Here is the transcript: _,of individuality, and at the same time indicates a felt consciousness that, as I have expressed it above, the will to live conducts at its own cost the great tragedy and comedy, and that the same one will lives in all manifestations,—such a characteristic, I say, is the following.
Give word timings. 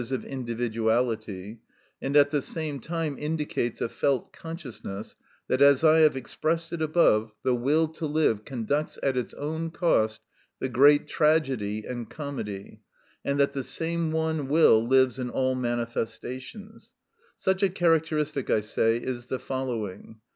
_,of 0.11 0.25
individuality, 0.25 1.61
and 2.01 2.17
at 2.17 2.31
the 2.31 2.41
same 2.41 2.79
time 2.79 3.15
indicates 3.19 3.81
a 3.81 3.87
felt 3.87 4.33
consciousness 4.33 5.15
that, 5.47 5.61
as 5.61 5.83
I 5.83 5.99
have 5.99 6.17
expressed 6.17 6.73
it 6.73 6.81
above, 6.81 7.31
the 7.43 7.53
will 7.53 7.87
to 7.89 8.07
live 8.07 8.43
conducts 8.43 8.97
at 9.03 9.15
its 9.15 9.35
own 9.35 9.69
cost 9.69 10.23
the 10.57 10.69
great 10.69 11.07
tragedy 11.07 11.85
and 11.85 12.09
comedy, 12.09 12.81
and 13.23 13.39
that 13.39 13.53
the 13.53 13.61
same 13.63 14.11
one 14.11 14.47
will 14.47 14.83
lives 14.83 15.19
in 15.19 15.29
all 15.29 15.53
manifestations,—such 15.53 17.61
a 17.61 17.69
characteristic, 17.69 18.49
I 18.49 18.61
say, 18.61 18.97
is 18.97 19.27
the 19.27 19.37
following. 19.37 20.19